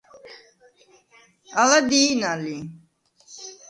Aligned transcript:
ალა 1.61 1.79
დი̄ნა 1.89 2.31
ლი. 2.43 2.57